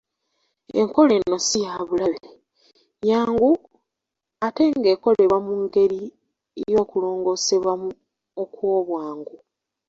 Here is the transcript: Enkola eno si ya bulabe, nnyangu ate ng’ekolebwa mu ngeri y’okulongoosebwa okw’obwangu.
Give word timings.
Enkola 0.79 1.11
eno 1.19 1.37
si 1.47 1.57
ya 1.65 1.73
bulabe, 1.87 2.21
nnyangu 2.97 3.51
ate 4.45 4.63
ng’ekolebwa 4.77 5.37
mu 5.45 5.53
ngeri 5.63 6.01
y’okulongoosebwa 6.71 7.71
okw’obwangu. 8.43 9.33